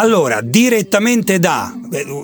Allora, 0.00 0.40
direttamente 0.42 1.40
da... 1.40 1.77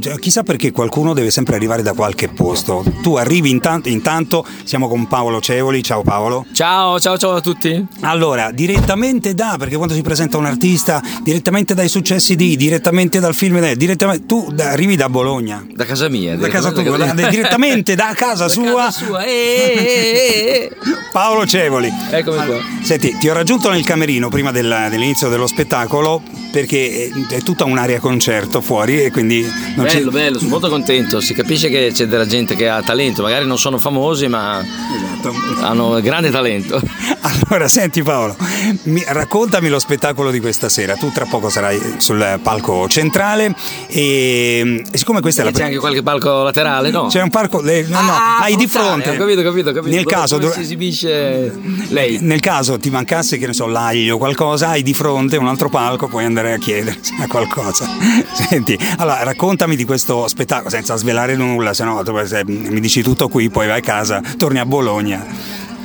cioè, 0.00 0.18
chissà 0.18 0.42
perché 0.42 0.70
qualcuno 0.70 1.12
deve 1.14 1.30
sempre 1.30 1.56
arrivare 1.56 1.82
da 1.82 1.92
qualche 1.92 2.28
posto. 2.28 2.84
Tu 3.02 3.16
arrivi 3.16 3.50
intanto, 3.50 3.88
intanto 3.88 4.46
siamo 4.64 4.88
con 4.88 5.06
Paolo 5.06 5.40
Cevoli. 5.40 5.82
Ciao 5.82 6.02
Paolo. 6.02 6.46
Ciao, 6.52 7.00
ciao, 7.00 7.18
ciao 7.18 7.34
a 7.34 7.40
tutti. 7.40 7.84
Allora, 8.00 8.50
direttamente 8.52 9.34
da, 9.34 9.56
perché 9.58 9.76
quando 9.76 9.94
si 9.94 10.02
presenta 10.02 10.36
un 10.36 10.46
artista, 10.46 11.02
direttamente 11.22 11.74
dai 11.74 11.88
successi 11.88 12.36
di, 12.36 12.56
direttamente 12.56 13.18
dal 13.18 13.34
film, 13.34 13.72
direttamente, 13.74 14.26
tu 14.26 14.52
arrivi 14.58 14.96
da 14.96 15.08
Bologna. 15.08 15.66
Da 15.74 15.84
casa 15.84 16.08
mia. 16.08 16.36
Da 16.36 16.48
casa 16.48 16.70
tua, 16.70 16.96
da, 16.96 17.28
direttamente 17.28 17.94
da 17.94 18.12
casa 18.14 18.44
da 18.46 18.48
sua. 18.48 18.84
Casa 18.84 19.04
sua. 19.04 19.24
Eh, 19.24 19.30
eh, 19.30 20.70
eh, 20.70 20.76
Paolo 21.10 21.46
Cevoli. 21.46 21.92
Eccomi 22.10 22.46
qua. 22.46 22.60
Senti, 22.82 23.16
ti 23.18 23.28
ho 23.28 23.34
raggiunto 23.34 23.70
nel 23.70 23.84
camerino 23.84 24.28
prima 24.28 24.52
del, 24.52 24.86
dell'inizio 24.90 25.28
dello 25.28 25.46
spettacolo 25.46 26.22
perché 26.50 27.10
è 27.28 27.42
tutta 27.42 27.64
un'area 27.64 28.00
concerto 28.00 28.60
fuori 28.60 29.02
e 29.02 29.10
quindi 29.10 29.47
non 29.76 29.86
bello, 29.86 30.10
c'è... 30.10 30.16
bello, 30.16 30.38
sono 30.38 30.50
molto 30.50 30.68
contento. 30.68 31.20
Si 31.20 31.34
capisce 31.34 31.68
che 31.68 31.90
c'è 31.92 32.06
della 32.06 32.26
gente 32.26 32.54
che 32.54 32.68
ha 32.68 32.82
talento, 32.82 33.22
magari 33.22 33.46
non 33.46 33.58
sono 33.58 33.78
famosi, 33.78 34.28
ma 34.28 34.60
esatto. 34.60 35.34
hanno 35.60 36.00
grande 36.00 36.30
talento. 36.30 36.80
Allora, 37.20 37.68
senti 37.68 38.02
Paolo, 38.02 38.36
mi, 38.84 39.02
raccontami 39.06 39.68
lo 39.68 39.78
spettacolo 39.78 40.30
di 40.30 40.40
questa 40.40 40.68
sera. 40.68 40.94
Tu 40.94 41.10
tra 41.10 41.24
poco 41.26 41.48
sarai 41.48 41.96
sul 41.98 42.38
palco 42.42 42.88
centrale 42.88 43.54
e, 43.86 44.82
e 44.90 44.98
siccome 44.98 45.20
questa 45.20 45.42
e 45.42 45.44
è 45.48 45.50
la 45.50 45.56
c'è 45.56 45.64
anche 45.64 45.78
qualche 45.78 46.02
palco 46.02 46.42
laterale, 46.42 46.90
no? 46.90 47.06
C'è 47.06 47.20
un 47.20 47.30
palco, 47.30 47.60
no, 47.60 47.70
no, 47.88 47.98
ah, 47.98 48.38
hai 48.40 48.56
di 48.56 48.66
fronte. 48.66 49.10
Ho 49.10 49.16
capito, 49.16 49.42
capito, 49.42 49.72
capito. 49.72 49.94
Nel 49.94 50.04
dove, 50.04 50.16
caso 50.16 50.38
dove 50.38 50.54
si 50.54 50.60
esibisce 50.60 51.52
lei. 51.88 52.18
Nel 52.20 52.40
caso 52.40 52.78
ti 52.78 52.90
mancasse 52.90 53.36
che 53.38 53.46
ne 53.46 53.52
so 53.52 53.66
l'aglio 53.66 54.14
o 54.14 54.18
qualcosa, 54.18 54.68
hai 54.68 54.82
di 54.82 54.94
fronte 54.94 55.36
un 55.36 55.48
altro 55.48 55.68
palco, 55.68 56.06
puoi 56.06 56.24
andare 56.24 56.52
a 56.52 56.58
chiedere 56.58 56.98
qualcosa. 57.28 57.88
Senti, 58.32 58.78
allora 58.98 59.22
raccontami 59.22 59.37
di 59.76 59.84
questo 59.84 60.26
spettacolo 60.26 60.68
senza 60.68 60.96
svelare 60.96 61.36
nulla, 61.36 61.72
se 61.72 61.84
no 61.84 62.02
mi 62.46 62.80
dici 62.80 63.02
tutto 63.02 63.28
qui, 63.28 63.48
poi 63.48 63.68
vai 63.68 63.78
a 63.78 63.82
casa, 63.82 64.20
torni 64.36 64.58
a 64.58 64.66
Bologna. 64.66 65.24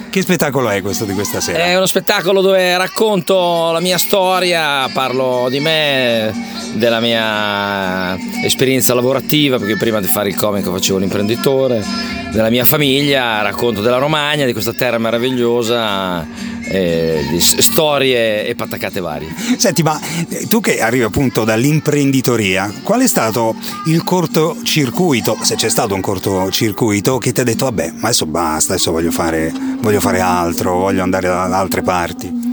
Che 0.10 0.22
spettacolo 0.22 0.70
è 0.70 0.82
questo 0.82 1.06
di 1.06 1.14
questa 1.14 1.40
sera? 1.40 1.64
È 1.64 1.76
uno 1.76 1.88
spettacolo 1.88 2.42
dove 2.42 2.78
racconto 2.78 3.72
la 3.72 3.80
mia 3.80 3.98
storia, 3.98 4.88
parlo 4.94 5.48
di 5.50 5.60
me, 5.60 6.32
della 6.74 7.00
mia 7.00 8.16
esperienza 8.44 8.94
lavorativa, 8.94 9.58
perché 9.58 9.76
prima 9.76 10.00
di 10.00 10.08
fare 10.08 10.30
il 10.30 10.36
comico 10.36 10.72
facevo 10.72 11.00
l'imprenditore, 11.00 11.84
della 12.32 12.50
mia 12.50 12.66
famiglia, 12.66 13.42
racconto 13.42 13.82
della 13.82 13.98
Romagna, 13.98 14.46
di 14.46 14.54
questa 14.54 14.74
terra 14.74 15.00
meravigliosa 15.00 16.53
eh, 16.66 17.38
storie 17.40 18.46
e 18.46 18.56
patacate 18.56 19.00
varie. 19.00 19.34
Senti, 19.58 19.84
ma 19.84 20.00
eh, 20.30 20.48
tu 20.48 20.60
che 20.60 20.82
arrivi 20.82 21.04
appunto 21.04 21.44
dall'imprenditoria, 21.44 22.74
qual 22.84 23.02
è 23.02 23.08
stato 23.08 23.56
il 23.88 24.04
cortocircuito, 24.04 25.38
se 25.42 25.56
c'è 25.56 25.70
stato 25.70 25.94
un 25.94 26.02
cortocircuito, 26.02 27.18
che 27.18 27.32
ti 27.32 27.42
ha 27.42 27.44
detto 27.44 27.66
vabbè, 27.66 27.92
ma 27.96 28.08
adesso 28.08 28.26
basta, 28.26 28.74
adesso 28.74 28.92
voglio 28.92 29.12
fare, 29.12 29.52
voglio 29.80 30.00
fare 30.00 30.20
altro, 30.20 30.78
voglio 30.78 31.04
andare 31.04 31.28
da 31.28 31.44
altre 31.58 31.82
parti? 31.82 32.52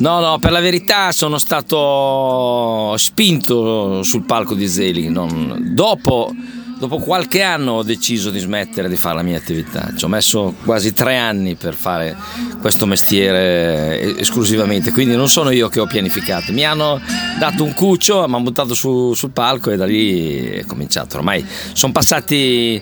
No, 0.00 0.20
no, 0.20 0.38
per 0.38 0.52
la 0.52 0.60
verità 0.60 1.10
sono 1.10 1.38
stato 1.38 2.94
spinto 2.96 4.02
sul 4.04 4.24
palco 4.24 4.54
di 4.54 4.68
Zelig. 4.68 5.08
Non... 5.08 5.72
Dopo 5.72 6.32
Dopo 6.78 6.98
qualche 6.98 7.42
anno 7.42 7.72
ho 7.72 7.82
deciso 7.82 8.30
di 8.30 8.38
smettere 8.38 8.88
di 8.88 8.96
fare 8.96 9.16
la 9.16 9.22
mia 9.22 9.36
attività, 9.36 9.92
ci 9.96 10.04
ho 10.04 10.08
messo 10.08 10.54
quasi 10.64 10.92
tre 10.92 11.16
anni 11.16 11.56
per 11.56 11.74
fare 11.74 12.16
questo 12.60 12.86
mestiere 12.86 14.16
esclusivamente, 14.16 14.92
quindi 14.92 15.16
non 15.16 15.28
sono 15.28 15.50
io 15.50 15.68
che 15.68 15.80
ho 15.80 15.86
pianificato, 15.86 16.52
mi 16.52 16.64
hanno 16.64 17.00
dato 17.38 17.64
un 17.64 17.74
cuccio, 17.74 18.28
mi 18.28 18.34
hanno 18.34 18.44
buttato 18.44 18.74
su, 18.74 19.12
sul 19.14 19.30
palco 19.30 19.72
e 19.72 19.76
da 19.76 19.86
lì 19.86 20.44
è 20.46 20.64
cominciato. 20.66 21.16
Ormai 21.16 21.44
sono 21.72 21.90
passati 21.90 22.80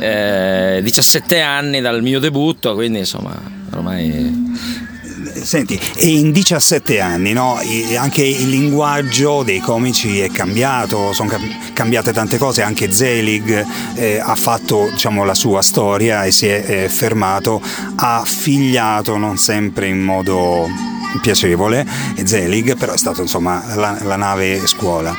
eh, 0.00 0.80
17 0.82 1.40
anni 1.40 1.82
dal 1.82 2.02
mio 2.02 2.20
debutto, 2.20 2.74
quindi 2.74 3.00
insomma 3.00 3.38
ormai 3.72 4.32
Senti, 5.44 5.78
e 5.96 6.06
in 6.06 6.32
17 6.32 7.00
anni 7.00 7.34
no, 7.34 7.58
anche 7.98 8.24
il 8.24 8.48
linguaggio 8.48 9.42
dei 9.42 9.60
comici 9.60 10.18
è 10.20 10.30
cambiato, 10.30 11.12
sono 11.12 11.30
cambiate 11.74 12.12
tante 12.12 12.38
cose, 12.38 12.62
anche 12.62 12.90
Zelig 12.90 13.66
eh, 13.94 14.18
ha 14.18 14.34
fatto 14.34 14.88
diciamo, 14.90 15.22
la 15.24 15.34
sua 15.34 15.60
storia 15.60 16.24
e 16.24 16.32
si 16.32 16.46
è 16.46 16.64
eh, 16.66 16.88
fermato, 16.88 17.60
ha 17.96 18.24
figliato 18.24 19.18
non 19.18 19.36
sempre 19.36 19.86
in 19.88 20.00
modo 20.00 20.66
piacevole 21.20 21.86
Zelig, 22.24 22.76
però 22.76 22.92
è 22.92 22.98
stato 22.98 23.20
insomma 23.20 23.62
la, 23.74 23.98
la 24.02 24.16
nave 24.16 24.66
scuola. 24.66 25.14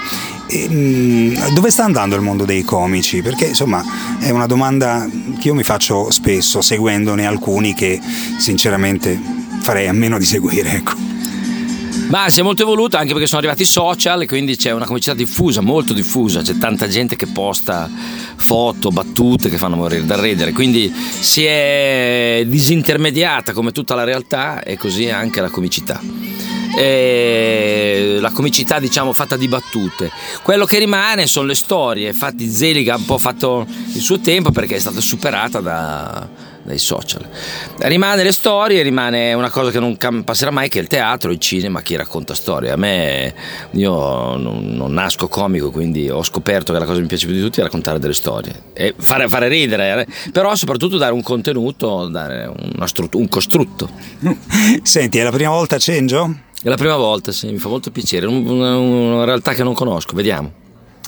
Mm, 0.54 1.36
dove 1.54 1.70
sta 1.70 1.84
andando 1.84 2.16
il 2.16 2.22
mondo 2.22 2.46
dei 2.46 2.64
comici? 2.64 3.22
Perché 3.22 3.46
insomma 3.46 3.84
è 4.20 4.32
una 4.32 4.48
domanda 4.48 5.08
che 5.40 5.48
io 5.48 5.54
mi 5.54 5.64
faccio 5.64 6.10
spesso, 6.12 6.62
seguendone 6.62 7.26
alcuni 7.26 7.74
che 7.74 8.00
sinceramente 8.38 9.44
farei 9.66 9.88
a 9.88 9.94
meno 9.94 10.20
di 10.20 10.26
seguire. 10.26 10.70
Ecco. 10.74 10.94
Ma 12.10 12.30
si 12.30 12.40
è 12.40 12.44
molto 12.44 12.62
evoluto 12.62 12.98
anche 12.98 13.14
perché 13.14 13.26
sono 13.26 13.40
arrivati 13.40 13.64
i 13.64 13.66
social 13.66 14.22
e 14.22 14.28
quindi 14.28 14.56
c'è 14.56 14.70
una 14.70 14.86
comicità 14.86 15.16
diffusa, 15.16 15.62
molto 15.62 15.92
diffusa, 15.92 16.44
c'è 16.44 16.56
tanta 16.60 16.88
gente 16.88 17.16
che 17.16 17.26
posta 17.26 17.90
foto, 18.36 18.90
battute 18.90 19.50
che 19.50 19.58
fanno 19.58 19.76
morire 19.76 20.06
da 20.06 20.22
ridere, 20.22 20.52
quindi 20.52 20.94
si 20.94 21.46
è 21.46 22.44
disintermediata 22.46 23.54
come 23.54 23.72
tutta 23.72 23.96
la 23.96 24.04
realtà 24.04 24.62
e 24.62 24.78
così 24.78 25.10
anche 25.10 25.42
la 25.42 25.50
comicità. 25.50 26.00
E 26.78 28.18
la 28.20 28.30
comicità 28.30 28.80
diciamo 28.80 29.14
fatta 29.14 29.38
di 29.38 29.48
battute 29.48 30.12
quello 30.42 30.66
che 30.66 30.78
rimane 30.78 31.26
sono 31.26 31.48
le 31.48 31.56
storie 31.56 32.10
infatti 32.10 32.50
Zeliga 32.50 32.96
ha 32.96 32.98
un 32.98 33.06
po' 33.06 33.18
fatto 33.18 33.66
il 33.94 34.02
suo 34.02 34.20
tempo 34.20 34.52
perché 34.52 34.76
è 34.76 34.80
stata 34.80 35.00
superata 35.00 35.62
da, 35.62 36.28
dai 36.66 36.80
social. 36.80 37.28
Rimane 37.78 38.24
le 38.24 38.32
storie, 38.32 38.82
rimane 38.82 39.34
una 39.34 39.52
cosa 39.52 39.70
che 39.70 39.80
non 39.80 39.98
passerà 40.24 40.50
mai 40.50 40.68
che 40.68 40.80
è 40.80 40.82
il 40.82 40.88
teatro, 40.88 41.32
il 41.32 41.38
cinema, 41.38 41.82
chi 41.82 41.96
racconta 41.96 42.34
storie. 42.34 42.72
A 42.72 42.76
me, 42.76 43.34
io 43.72 44.36
non, 44.36 44.72
non, 44.74 44.92
nasco 44.92 45.28
comico, 45.28 45.70
quindi 45.70 46.10
ho 46.10 46.24
scoperto 46.24 46.74
che 46.74 46.80
la 46.80 46.86
cosa 46.86 46.98
che 46.98 47.04
mi 47.04 47.08
piace 47.08 47.28
più 47.28 47.36
di 47.36 47.42
tutti 47.42 47.60
è 47.60 47.64
raccontare 47.64 48.00
delle 48.00 48.14
storie 48.14 48.64
e 48.74 48.96
fare, 48.98 49.28
fare 49.28 49.48
ridere, 49.48 50.02
eh. 50.02 50.32
però 50.32 50.56
soprattutto 50.56 50.98
dare 50.98 51.14
un 51.14 51.22
contenuto, 51.22 52.08
dare 52.08 52.52
struttura, 52.86 53.22
un 53.22 53.30
costrutto. 53.30 53.90
Senti, 54.82 55.20
è 55.20 55.24
la 55.24 55.32
prima 55.32 55.52
volta 55.52 55.76
a 55.76 55.80
Cengio? 55.80 56.36
È 56.64 56.68
la 56.68 56.78
prima 56.78 56.96
volta, 56.96 57.32
sì, 57.32 57.52
mi 57.52 57.60
fa 57.60 57.70
molto 57.70 57.92
piacere, 57.92 58.26
una, 58.26 58.76
una 58.76 59.24
realtà 59.24 59.54
che 59.54 59.62
non 59.62 59.76
conosco, 59.76 60.16
vediamo. 60.16 60.64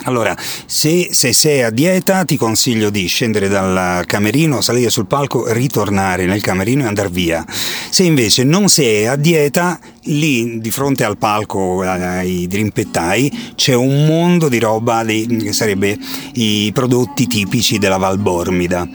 Allora, 0.08 0.36
se, 0.66 1.10
se, 1.12 1.34
sei 1.34 1.64
a 1.64 1.70
dieta 1.70 2.24
ti 2.24 2.38
consiglio 2.38 2.90
di 2.90 3.08
scendere 3.08 3.50
dal 3.50 4.06
camerino, 4.06 4.62
salire 4.62 4.90
sul 4.90 5.06
palco, 5.06 5.52
ritornare 5.52 6.26
nel 6.26 6.40
camerino 6.40 6.84
e 6.84 6.88
andare 6.88 7.10
via. 7.10 7.46
Se 7.90 8.04
invece 8.04 8.46
non 8.46 8.70
sei 8.70 9.06
a 9.06 9.18
dieta, 9.18 9.78
lì 10.04 10.60
di 10.60 10.72
fronte 10.72 11.04
al 11.04 11.18
palco, 11.18 11.82
ai 11.82 12.48
drimpettai, 12.48 13.52
c'è 13.56 13.74
un 13.74 14.06
mondo 14.06 14.48
di 14.48 14.60
roba 14.60 15.04
che 15.04 15.52
sarebbe 15.52 15.98
i 16.36 16.72
prodotti 16.74 17.28
tipici 17.28 17.78
della 17.78 17.98
Valbormida, 17.98 18.88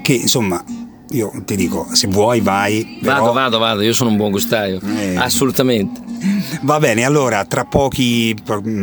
che 0.00 0.14
insomma 0.14 0.64
io 1.10 1.32
ti 1.44 1.56
dico, 1.56 1.88
se 1.92 2.08
vuoi 2.08 2.40
vai. 2.40 2.98
Però... 3.00 3.20
Vado, 3.20 3.32
vado, 3.32 3.58
vado, 3.58 3.82
io 3.82 3.92
sono 3.92 4.10
un 4.10 4.16
buon 4.16 4.30
gustaio, 4.30 4.80
eh. 4.98 5.16
assolutamente. 5.16 6.04
Va 6.62 6.78
bene, 6.78 7.04
allora 7.04 7.44
tra 7.44 7.64
pochi, 7.64 8.34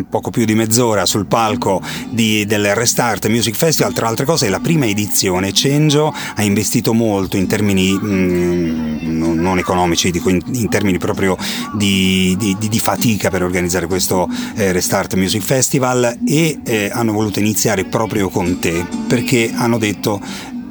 poco 0.09 0.29
più 0.29 0.45
di 0.45 0.53
mezz'ora 0.53 1.05
sul 1.05 1.25
palco 1.25 1.81
di, 2.09 2.45
del 2.45 2.73
Restart 2.75 3.27
Music 3.27 3.55
Festival, 3.55 3.93
tra 3.93 4.07
altre 4.07 4.25
cose 4.25 4.47
è 4.47 4.49
la 4.49 4.59
prima 4.59 4.85
edizione, 4.85 5.51
Cengio 5.51 6.13
ha 6.35 6.43
investito 6.43 6.93
molto 6.93 7.37
in 7.37 7.47
termini 7.47 7.91
mh, 7.91 8.07
mm, 8.07 9.39
non 9.39 9.57
economici, 9.57 10.11
dico 10.11 10.29
in, 10.29 10.41
in 10.53 10.69
termini 10.69 10.97
proprio 10.97 11.35
di, 11.73 12.35
di, 12.37 12.55
di, 12.57 12.79
fatica 12.79 13.29
per 13.29 13.43
organizzare 13.43 13.87
questo 13.87 14.29
eh, 14.55 14.71
Restart 14.71 15.15
Music 15.15 15.41
Festival 15.41 16.19
e 16.25 16.59
eh, 16.63 16.89
hanno 16.93 17.11
voluto 17.11 17.39
iniziare 17.39 17.85
proprio 17.85 18.29
con 18.29 18.59
te 18.59 18.85
perché 19.07 19.51
hanno 19.55 19.77
detto 19.77 20.21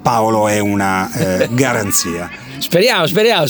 Paolo 0.03 0.49
è 0.49 0.59
una 0.59 1.11
eh, 1.13 1.49
garanzia. 1.55 2.29
Speriamo, 2.59 3.07
speriamo. 3.07 3.45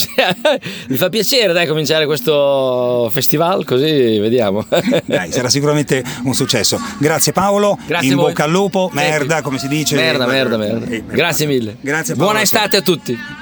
Mi 0.88 0.96
fa 0.96 1.08
piacere 1.08 1.52
dai, 1.52 1.66
cominciare 1.66 2.06
questo 2.06 3.08
festival, 3.10 3.64
così 3.64 4.18
vediamo. 4.18 4.64
Dai, 5.04 5.30
sarà 5.30 5.50
sicuramente 5.50 6.02
un 6.24 6.34
successo. 6.34 6.80
Grazie 6.98 7.32
Paolo, 7.32 7.78
Grazie 7.86 8.08
in 8.08 8.16
bocca 8.16 8.44
al 8.44 8.50
lupo, 8.50 8.90
merda 8.94 9.42
come 9.42 9.58
si 9.58 9.68
dice. 9.68 9.96
Merda, 9.96 10.26
merda, 10.26 10.56
merda. 10.56 10.86
Grazie 11.10 11.46
mille. 11.46 11.76
Grazie 11.80 12.14
Paolo. 12.14 12.30
Buona 12.30 12.42
estate 12.42 12.78
a 12.78 12.80
tutti. 12.80 13.40